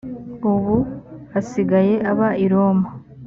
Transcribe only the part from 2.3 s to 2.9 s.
i roma